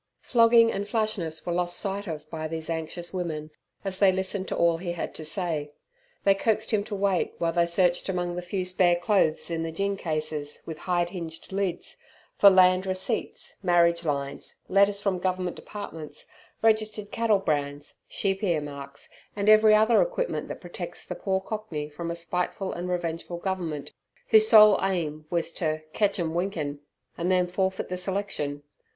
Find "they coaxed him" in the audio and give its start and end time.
6.23-6.83